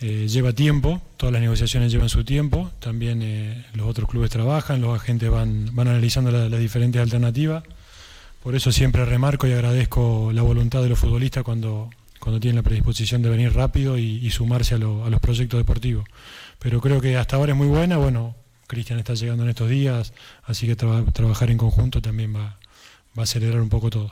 eh, 0.00 0.28
lleva 0.28 0.52
tiempo, 0.52 1.00
todas 1.16 1.32
las 1.32 1.40
negociaciones 1.40 1.90
llevan 1.90 2.08
su 2.08 2.24
tiempo, 2.24 2.70
también 2.78 3.64
los 3.74 3.86
otros 3.86 4.08
clubes 4.08 4.30
trabajan, 4.30 4.80
los 4.80 4.94
agentes 4.94 5.30
van, 5.30 5.70
analizando 5.78 6.30
las 6.30 6.60
diferentes 6.60 7.00
alternativas. 7.00 7.64
Por 8.42 8.54
eso 8.54 8.72
siempre 8.72 9.04
remarco 9.06 9.46
y 9.46 9.52
agradezco 9.52 10.30
la 10.32 10.42
voluntad 10.42 10.82
de 10.82 10.90
los 10.90 10.98
futbolistas 10.98 11.42
cuando, 11.42 11.88
tienen 12.40 12.56
la 12.56 12.62
predisposición 12.62 13.22
de 13.22 13.30
venir 13.30 13.54
rápido 13.54 13.96
y, 13.96 14.30
sumarse 14.30 14.74
a, 14.74 14.78
los 14.78 15.20
proyectos 15.20 15.58
deportivos. 15.58 16.04
Pero 16.58 16.80
creo 16.80 17.00
que 17.00 17.16
hasta 17.16 17.36
ahora 17.36 17.52
es 17.52 17.58
muy 17.58 17.68
buena, 17.68 17.96
bueno, 17.96 18.34
Cristian 18.66 18.98
está 18.98 19.14
llegando 19.14 19.44
en 19.44 19.50
estos 19.50 19.70
días, 19.70 20.12
así 20.44 20.66
que 20.66 20.76
trabajar 20.76 21.50
en 21.50 21.58
conjunto 21.58 22.02
también 22.02 22.34
va 22.36 22.58
a 23.16 23.22
acelerar 23.22 23.60
un 23.60 23.68
poco 23.70 23.88
todo. 23.88 24.10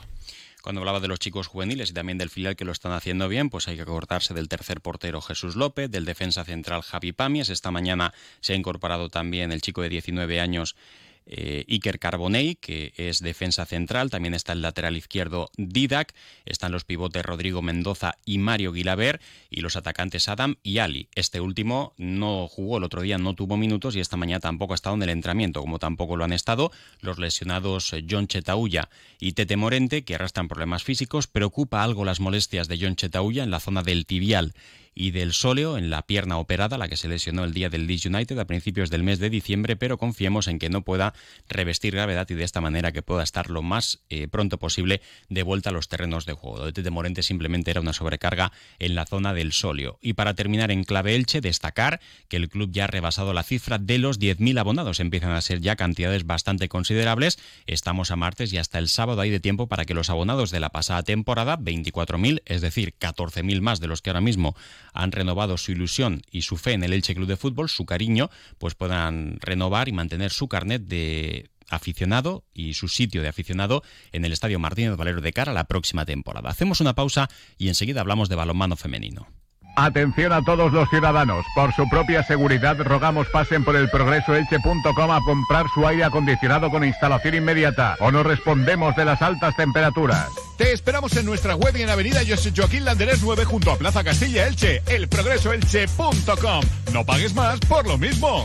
Cuando 0.63 0.79
hablaba 0.79 1.01
de 1.01 1.09
los 1.09 1.19
chicos 1.19 1.47
juveniles 1.47 1.89
y 1.89 1.93
también 1.93 2.17
del 2.17 2.29
filial 2.29 2.55
que 2.55 2.63
lo 2.63 2.71
están 2.71 2.93
haciendo 2.93 3.27
bien, 3.27 3.49
pues 3.49 3.67
hay 3.67 3.75
que 3.75 3.81
acordarse 3.81 4.33
del 4.33 4.47
tercer 4.47 4.79
portero 4.79 5.19
Jesús 5.19 5.57
López, 5.57 5.91
del 5.91 6.05
defensa 6.05 6.45
central 6.45 6.83
Javi 6.83 7.11
Pamias. 7.11 7.49
Esta 7.49 7.69
mañana 7.69 8.13
se 8.39 8.53
ha 8.53 8.55
incorporado 8.55 9.09
también 9.09 9.51
el 9.51 9.61
chico 9.61 9.81
de 9.81 9.89
19 9.89 10.39
años 10.39 10.77
eh, 11.25 11.65
Iker 11.67 11.99
Carbonell, 11.99 12.57
que 12.57 12.93
es 12.97 13.19
defensa 13.19 13.65
central, 13.65 14.09
también 14.09 14.33
está 14.33 14.53
el 14.53 14.61
lateral 14.61 14.97
izquierdo 14.97 15.49
Didac, 15.57 16.13
están 16.45 16.71
los 16.71 16.83
pivotes 16.83 17.23
Rodrigo 17.23 17.61
Mendoza 17.61 18.15
y 18.25 18.37
Mario 18.37 18.71
Guilaber, 18.71 19.21
y 19.49 19.61
los 19.61 19.75
atacantes 19.75 20.27
Adam 20.27 20.55
y 20.63 20.79
Ali. 20.79 21.07
Este 21.15 21.41
último 21.41 21.93
no 21.97 22.47
jugó 22.47 22.77
el 22.77 22.83
otro 22.83 23.01
día, 23.01 23.17
no 23.17 23.33
tuvo 23.33 23.57
minutos 23.57 23.95
y 23.95 23.99
esta 23.99 24.17
mañana 24.17 24.39
tampoco 24.39 24.73
ha 24.73 24.75
estado 24.75 24.95
en 24.95 25.03
el 25.03 25.09
entrenamiento, 25.09 25.61
como 25.61 25.79
tampoco 25.79 26.15
lo 26.15 26.23
han 26.23 26.33
estado 26.33 26.71
los 27.01 27.19
lesionados 27.19 27.93
eh, 27.93 28.05
John 28.09 28.27
Chetaulla 28.27 28.89
y 29.19 29.33
Tete 29.33 29.55
Morente, 29.55 30.03
que 30.03 30.15
arrastran 30.15 30.47
problemas 30.47 30.83
físicos. 30.83 31.27
Preocupa 31.27 31.83
algo 31.83 32.05
las 32.05 32.19
molestias 32.19 32.67
de 32.67 32.77
John 32.79 32.95
Chetaulla 32.95 33.43
en 33.43 33.51
la 33.51 33.59
zona 33.59 33.83
del 33.83 34.05
tibial 34.05 34.53
y 34.95 35.11
del 35.11 35.33
sóleo 35.33 35.77
en 35.77 35.89
la 35.89 36.03
pierna 36.03 36.37
operada, 36.37 36.77
la 36.77 36.87
que 36.87 36.97
se 36.97 37.07
lesionó 37.07 37.43
el 37.43 37.53
día 37.53 37.69
del 37.69 37.87
Leeds 37.87 38.05
United 38.05 38.37
a 38.37 38.45
principios 38.45 38.89
del 38.89 39.03
mes 39.03 39.19
de 39.19 39.29
diciembre, 39.29 39.75
pero 39.75 39.97
confiemos 39.97 40.47
en 40.47 40.59
que 40.59 40.69
no 40.69 40.83
pueda 40.83 41.13
revestir 41.49 41.93
gravedad 41.93 42.27
y 42.29 42.35
de 42.35 42.43
esta 42.43 42.61
manera 42.61 42.91
que 42.91 43.01
pueda 43.01 43.23
estar 43.23 43.49
lo 43.49 43.61
más 43.61 44.03
eh, 44.09 44.27
pronto 44.27 44.57
posible 44.59 45.01
de 45.29 45.43
vuelta 45.43 45.69
a 45.69 45.73
los 45.73 45.87
terrenos 45.87 46.25
de 46.25 46.33
juego. 46.33 46.71
De 46.71 46.91
Morente 46.91 47.23
simplemente 47.23 47.71
era 47.71 47.81
una 47.81 47.93
sobrecarga 47.93 48.51
en 48.79 48.95
la 48.95 49.05
zona 49.05 49.33
del 49.33 49.51
sóleo. 49.51 49.97
Y 50.01 50.13
para 50.13 50.33
terminar 50.33 50.71
en 50.71 50.83
clave 50.83 51.15
Elche, 51.15 51.41
destacar 51.41 51.99
que 52.27 52.37
el 52.37 52.49
club 52.49 52.69
ya 52.71 52.85
ha 52.85 52.87
rebasado 52.87 53.33
la 53.33 53.43
cifra 53.43 53.77
de 53.77 53.97
los 53.97 54.19
10.000 54.19 54.59
abonados. 54.59 54.99
Empiezan 54.99 55.31
a 55.31 55.41
ser 55.41 55.61
ya 55.61 55.75
cantidades 55.75 56.25
bastante 56.25 56.69
considerables. 56.69 57.39
Estamos 57.65 58.11
a 58.11 58.15
martes 58.15 58.53
y 58.53 58.57
hasta 58.57 58.79
el 58.79 58.89
sábado 58.89 59.21
hay 59.21 59.29
de 59.29 59.39
tiempo 59.39 59.67
para 59.67 59.85
que 59.85 59.93
los 59.93 60.09
abonados 60.09 60.51
de 60.51 60.59
la 60.59 60.69
pasada 60.69 61.03
temporada, 61.03 61.57
24.000, 61.57 62.41
es 62.45 62.61
decir, 62.61 62.93
14.000 62.99 63.61
más 63.61 63.79
de 63.79 63.87
los 63.87 64.01
que 64.01 64.09
ahora 64.09 64.21
mismo 64.21 64.55
han 64.93 65.11
renovado 65.11 65.57
su 65.57 65.71
ilusión 65.71 66.21
y 66.31 66.43
su 66.43 66.57
fe 66.57 66.73
en 66.73 66.83
el 66.83 66.93
Elche 66.93 67.15
Club 67.15 67.27
de 67.27 67.37
Fútbol, 67.37 67.69
su 67.69 67.85
cariño, 67.85 68.29
pues 68.57 68.75
puedan 68.75 69.37
renovar 69.41 69.89
y 69.89 69.91
mantener 69.91 70.31
su 70.31 70.47
carnet 70.47 70.83
de 70.83 71.49
aficionado 71.69 72.43
y 72.53 72.73
su 72.73 72.87
sitio 72.87 73.21
de 73.21 73.27
aficionado 73.27 73.83
en 74.11 74.25
el 74.25 74.33
Estadio 74.33 74.59
Martínez 74.59 74.95
Valero 74.95 75.21
de 75.21 75.33
cara 75.33 75.51
a 75.51 75.55
la 75.55 75.65
próxima 75.65 76.05
temporada. 76.05 76.49
Hacemos 76.49 76.81
una 76.81 76.93
pausa 76.93 77.29
y 77.57 77.67
enseguida 77.67 78.01
hablamos 78.01 78.29
de 78.29 78.35
balonmano 78.35 78.75
femenino. 78.75 79.27
Atención 79.75 80.31
a 80.33 80.43
todos 80.43 80.71
los 80.71 80.87
ciudadanos. 80.89 81.45
Por 81.55 81.73
su 81.73 81.89
propia 81.89 82.23
seguridad 82.23 82.77
rogamos 82.79 83.27
pasen 83.33 83.63
por 83.63 83.75
el 83.75 83.89
progresoelche.com 83.89 85.11
a 85.11 85.19
comprar 85.21 85.65
su 85.73 85.87
aire 85.87 86.03
acondicionado 86.03 86.69
con 86.69 86.83
instalación 86.83 87.35
inmediata 87.35 87.95
o 87.99 88.11
no 88.11 88.21
respondemos 88.23 88.95
de 88.95 89.05
las 89.05 89.21
altas 89.21 89.55
temperaturas. 89.55 90.27
Te 90.57 90.71
esperamos 90.73 91.15
en 91.17 91.25
nuestra 91.25 91.55
web 91.55 91.75
y 91.75 91.81
en 91.81 91.89
Avenida 91.89 92.21
José 92.27 92.51
Joaquín 92.55 92.85
Landerés 92.85 93.23
9 93.23 93.45
junto 93.45 93.71
a 93.71 93.77
Plaza 93.77 94.03
Castilla 94.03 94.47
Elche, 94.47 94.83
elprogresoelche.com. 94.85 96.61
No 96.93 97.03
pagues 97.03 97.33
más 97.33 97.59
por 97.61 97.87
lo 97.87 97.97
mismo. 97.97 98.43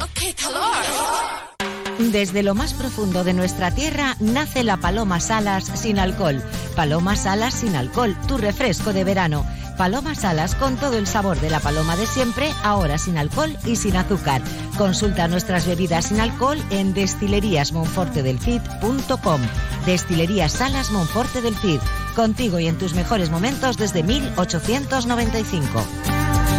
Desde 1.98 2.42
lo 2.44 2.54
más 2.54 2.74
profundo 2.74 3.24
de 3.24 3.34
nuestra 3.34 3.72
tierra 3.74 4.16
nace 4.20 4.62
la 4.62 4.76
Paloma 4.76 5.20
Salas 5.20 5.64
sin 5.64 5.98
alcohol. 5.98 6.42
Paloma 6.76 7.16
Salas 7.16 7.54
sin 7.54 7.74
alcohol, 7.74 8.16
tu 8.28 8.38
refresco 8.38 8.92
de 8.92 9.04
verano. 9.04 9.44
Paloma 9.78 10.14
Salas 10.16 10.56
con 10.56 10.76
todo 10.76 10.98
el 10.98 11.06
sabor 11.06 11.40
de 11.40 11.50
la 11.50 11.60
paloma 11.60 11.94
de 11.96 12.04
siempre, 12.04 12.52
ahora 12.64 12.98
sin 12.98 13.16
alcohol 13.16 13.56
y 13.64 13.76
sin 13.76 13.96
azúcar. 13.96 14.42
Consulta 14.76 15.28
nuestras 15.28 15.66
bebidas 15.66 16.06
sin 16.06 16.18
alcohol 16.20 16.58
en 16.70 16.94
destileríasmonfortedelcid.com. 16.94 19.40
Destilerías 19.86 20.50
Salas 20.52 20.90
Monforte 20.90 21.40
del 21.42 21.54
Cid, 21.54 21.78
contigo 22.16 22.58
y 22.58 22.66
en 22.66 22.76
tus 22.76 22.94
mejores 22.94 23.30
momentos 23.30 23.76
desde 23.76 24.02
1895. 24.02 25.68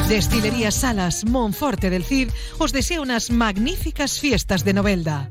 Destilería 0.07 0.71
Salas 0.71 1.25
Monforte 1.25 1.89
del 1.89 2.05
Cid 2.05 2.29
os 2.57 2.71
desea 2.71 3.01
unas 3.01 3.31
magníficas 3.31 4.17
fiestas 4.17 4.63
de 4.63 4.73
Novelda. 4.73 5.29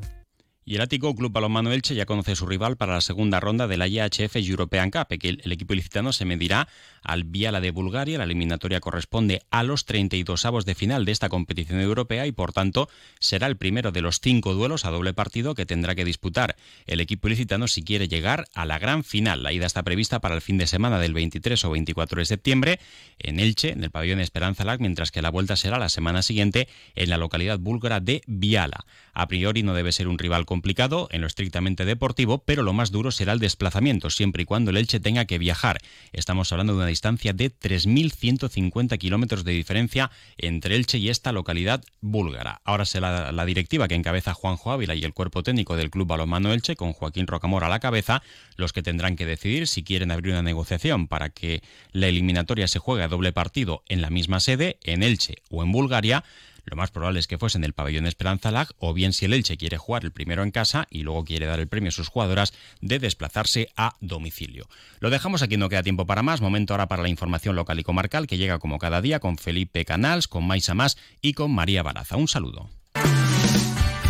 Y 0.69 0.75
el 0.75 0.83
Ático 0.83 1.15
Club 1.15 1.33
Balonmano 1.33 1.73
Elche 1.73 1.95
ya 1.95 2.05
conoce 2.05 2.37
su 2.37 2.45
rival 2.45 2.77
para 2.77 2.93
la 2.93 3.01
segunda 3.01 3.41
ronda 3.41 3.67
de 3.67 3.79
la 3.79 3.89
IHF 3.89 4.37
European 4.37 4.91
Cup. 4.91 5.07
El, 5.09 5.51
equipo 5.51 5.73
ilicitano 5.73 6.13
se 6.13 6.27
medirá 6.27 6.69
al 7.03 7.25
Viala 7.25 7.63
de 7.63 7.71
Bulgaria. 7.71 8.19
La 8.19 8.25
eliminatoria 8.25 8.79
corresponde 8.79 9.41
a 9.51 9.63
los 9.63 9.87
32 9.87 10.45
avos 10.45 10.67
de 10.67 10.75
final 10.75 11.07
de 11.07 11.13
esta 11.13 11.31
competición 11.31 11.81
europea 11.81 12.27
y, 12.27 12.33
por 12.33 12.53
tanto, 12.53 12.91
será 13.19 13.47
el 13.47 13.57
primero 13.57 13.93
de 13.93 14.03
los 14.03 14.21
cinco 14.21 14.53
duelos 14.53 14.85
a 14.85 14.91
doble 14.91 15.15
partido 15.15 15.55
que 15.55 15.65
tendrá 15.65 15.95
que 15.95 16.05
disputar 16.05 16.55
el 16.87 17.01
equipo 17.01 17.29
ilicitano 17.29 17.67
si 17.67 17.83
quiere 17.83 18.07
llegar 18.07 18.45
a 18.53 18.67
la 18.67 18.79
gran 18.79 19.05
final. 19.05 19.43
La 19.43 19.55
ida 19.55 19.65
está 19.65 19.83
prevista 19.85 20.21
para 20.21 20.35
el 20.35 20.43
fin 20.43 20.59
de 20.59 20.67
semana 20.67 20.99
del 20.99 21.15
23 21.15 21.65
o 21.65 21.71
24 21.71 22.19
de 22.19 22.27
septiembre 22.27 22.79
en 23.19 23.41
Elche, 23.41 23.71
en 23.73 23.85
el 23.85 23.91
pabellón 23.91 24.21
Esperanza 24.21 24.65
Lag, 24.65 24.81
mientras 24.81 25.13
que 25.13 25.23
la 25.23 25.31
vuelta 25.31 25.57
será 25.57 25.79
la 25.79 25.89
semana 25.89 26.21
siguiente 26.21 26.69
en 26.95 27.09
la 27.09 27.17
localidad 27.17 27.59
búlgara 27.59 28.01
de 28.01 28.21
Viala. 28.27 28.85
A 29.15 29.29
priori 29.29 29.63
no 29.63 29.73
debe 29.73 29.93
ser 29.93 30.09
un 30.09 30.19
rival 30.19 30.45
complicado 30.45 30.58
complicado 30.59 31.07
en 31.13 31.21
lo 31.21 31.29
estrictamente 31.29 31.85
deportivo, 31.85 32.39
pero 32.39 32.65
lo 32.65 32.73
más 32.73 32.91
duro 32.91 33.13
será 33.13 33.33
el 33.33 33.39
desplazamiento, 33.39 34.11
siempre 34.11 34.43
y 34.43 34.45
cuando 34.45 34.73
el 34.73 34.77
Elche 34.77 34.99
tenga 34.99 35.25
que 35.25 35.39
viajar. 35.39 35.79
Estamos 36.13 36.51
hablando 36.51 36.73
de 36.73 36.79
una 36.79 36.89
distancia 36.89 37.33
de 37.33 37.53
3.150 37.53 38.99
kilómetros 38.99 39.45
de 39.45 39.53
diferencia 39.53 40.11
entre 40.37 40.75
Elche 40.75 40.99
y 40.99 41.11
esta 41.11 41.31
localidad 41.31 41.85
búlgara. 42.01 42.61
Ahora 42.65 42.87
será 42.87 43.31
la 43.31 43.45
directiva 43.45 43.87
que 43.87 43.95
encabeza 43.95 44.35
Juanjo 44.35 44.73
Ávila 44.73 44.97
y 44.97 45.05
el 45.05 45.15
cuerpo 45.15 45.45
técnico 45.45 45.77
del 45.77 45.91
Club 45.91 46.09
Balonmano 46.09 46.53
Elche, 46.53 46.75
con 46.75 46.93
Joaquín 46.93 47.29
Rocamora 47.29 47.69
a 47.69 47.71
la 47.71 47.79
cabeza, 47.79 48.25
los 48.57 48.73
que 48.73 48.83
tendrán 48.83 49.15
que 49.15 49.27
decidir 49.27 49.69
si 49.69 49.85
quieren 49.85 50.11
abrir 50.11 50.33
una 50.33 50.43
negociación 50.43 51.07
para 51.07 51.29
que 51.29 51.63
la 51.93 52.09
eliminatoria 52.09 52.67
se 52.67 52.81
juegue 52.81 53.05
a 53.05 53.09
doble 53.09 53.33
partido 53.33 53.85
en 53.89 54.03
la 54.03 54.11
misma 54.11 54.41
sede, 54.41 54.81
en 54.83 55.05
Elche 55.05 55.37
o 55.51 55.63
en 55.63 55.71
Bulgaria 55.71 56.25
lo 56.69 56.77
más 56.77 56.91
probable 56.91 57.21
es 57.21 57.27
que 57.27 57.39
fuese 57.39 57.59
en 57.59 57.65
el 57.65 57.73
pabellón 57.73 58.07
Esperanza 58.07 58.51
Lag, 58.51 58.69
o 58.79 58.95
bien 58.95 59.13
si 59.13 59.25
el 59.25 59.35
Elche 59.35 59.57
quiere 59.57 59.79
jugar 59.79 60.05
el 60.05 60.13
primero 60.13 60.43
en 60.43 60.51
casa 60.51 60.87
y 60.91 61.03
luego 61.03 61.25
quiere 61.25 61.47
dar 61.47 61.61
el 61.61 61.69
premio 61.69 61.89
a 61.89 61.93
sus 61.93 62.09
jugadoras, 62.09 62.53
de 62.81 62.99
desplazarse 62.99 63.69
a 63.77 63.95
domicilio. 64.01 64.69
Lo 65.01 65.11
dejamos 65.11 65.43
aquí, 65.43 65.57
no 65.57 65.69
queda 65.69 65.83
tiempo 65.83 66.07
para 66.07 66.23
más. 66.23 66.41
Momento 66.41 66.75
ahora 66.75 66.89
para 66.89 67.03
la 67.03 67.09
información 67.09 67.57
local 67.57 67.79
y 67.79 67.85
comarcal 67.85 68.27
que 68.27 68.39
llega 68.39 68.59
como 68.59 68.79
cada 68.79 69.01
día 69.01 69.21
con 69.21 69.39
Felipe 69.39 69.85
Canals, 69.85 70.29
con 70.29 70.47
Maisa 70.47 70.75
Más 70.75 70.99
y 71.21 71.33
con 71.35 71.53
María 71.53 71.83
Baraza. 71.83 72.17
Un 72.17 72.29
saludo. 72.29 72.78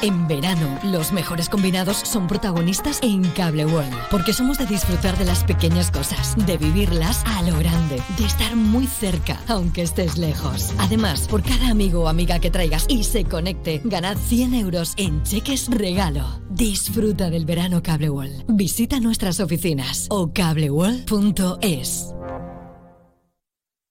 En 0.00 0.28
verano, 0.28 0.78
los 0.84 1.12
mejores 1.12 1.48
combinados 1.48 1.96
son 1.96 2.28
protagonistas 2.28 3.00
en 3.02 3.24
Cable 3.30 3.66
World, 3.66 3.92
porque 4.12 4.32
somos 4.32 4.56
de 4.56 4.66
disfrutar 4.66 5.18
de 5.18 5.24
las 5.24 5.42
pequeñas 5.42 5.90
cosas, 5.90 6.36
de 6.46 6.56
vivirlas 6.56 7.24
a 7.26 7.42
lo 7.42 7.58
grande, 7.58 8.00
de 8.16 8.24
estar 8.24 8.54
muy 8.54 8.86
cerca, 8.86 9.40
aunque 9.48 9.82
estés 9.82 10.16
lejos. 10.16 10.72
Además, 10.78 11.26
por 11.26 11.42
cada 11.42 11.70
amigo 11.70 12.02
o 12.02 12.08
amiga 12.08 12.38
que 12.38 12.50
traigas 12.50 12.86
y 12.88 13.02
se 13.02 13.24
conecte, 13.24 13.80
ganad 13.84 14.16
100 14.16 14.54
euros 14.54 14.94
en 14.98 15.22
cheques 15.24 15.68
regalo. 15.68 16.40
Disfruta 16.48 17.28
del 17.28 17.44
verano 17.44 17.82
Cable 17.82 18.10
World. 18.10 18.44
Visita 18.46 19.00
nuestras 19.00 19.40
oficinas 19.40 20.06
o 20.10 20.32
cableworld.es. 20.32 22.14